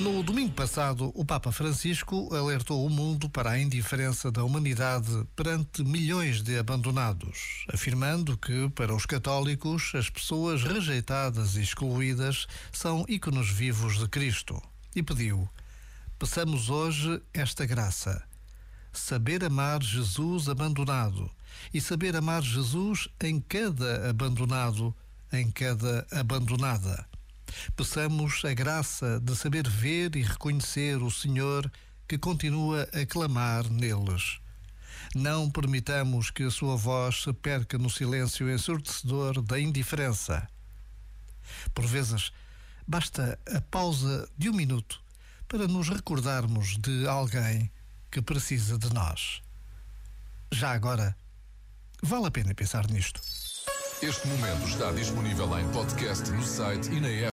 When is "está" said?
54.66-54.90